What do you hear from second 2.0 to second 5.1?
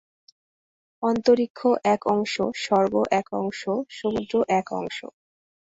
অংশ, স্বর্গ এক অংশ, সমুদ্র এক অংশ।